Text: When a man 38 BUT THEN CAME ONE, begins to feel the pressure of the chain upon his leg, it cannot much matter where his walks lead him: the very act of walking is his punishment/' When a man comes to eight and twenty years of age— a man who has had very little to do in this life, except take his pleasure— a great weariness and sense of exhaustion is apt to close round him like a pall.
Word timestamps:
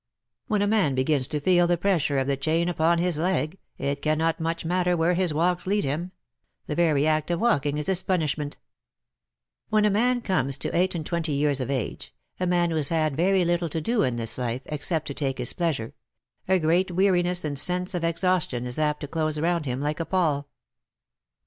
When 0.47 0.63
a 0.63 0.65
man 0.67 0.93
38 0.93 0.95
BUT 0.95 0.95
THEN 0.95 0.95
CAME 0.95 0.95
ONE, 0.95 0.95
begins 0.95 1.27
to 1.27 1.39
feel 1.41 1.67
the 1.67 1.77
pressure 1.77 2.17
of 2.17 2.25
the 2.25 2.35
chain 2.35 2.69
upon 2.69 2.97
his 2.97 3.19
leg, 3.19 3.59
it 3.77 4.01
cannot 4.01 4.39
much 4.39 4.65
matter 4.65 4.97
where 4.97 5.13
his 5.13 5.31
walks 5.31 5.67
lead 5.67 5.83
him: 5.83 6.11
the 6.65 6.73
very 6.73 7.05
act 7.05 7.29
of 7.29 7.39
walking 7.39 7.77
is 7.77 7.85
his 7.85 8.01
punishment/' 8.01 8.57
When 9.69 9.85
a 9.85 9.91
man 9.91 10.21
comes 10.21 10.57
to 10.57 10.75
eight 10.75 10.95
and 10.95 11.05
twenty 11.05 11.33
years 11.33 11.61
of 11.61 11.69
age— 11.69 12.15
a 12.39 12.47
man 12.47 12.71
who 12.71 12.77
has 12.77 12.89
had 12.89 13.15
very 13.15 13.45
little 13.45 13.69
to 13.69 13.79
do 13.79 14.01
in 14.01 14.15
this 14.15 14.39
life, 14.39 14.63
except 14.65 15.15
take 15.15 15.37
his 15.37 15.53
pleasure— 15.53 15.93
a 16.47 16.57
great 16.57 16.89
weariness 16.89 17.45
and 17.45 17.59
sense 17.59 17.93
of 17.93 18.03
exhaustion 18.03 18.65
is 18.65 18.79
apt 18.79 19.01
to 19.01 19.07
close 19.07 19.39
round 19.39 19.67
him 19.67 19.79
like 19.79 19.99
a 19.99 20.05
pall. 20.05 20.49